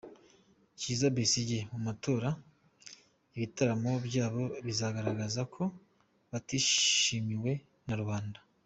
[0.79, 2.29] Kiiza Besigye mu matora,
[3.35, 5.63] ibitaramo byabo bizagaragaza ko
[6.31, 7.53] batishimiwe
[7.87, 8.39] na rubanda.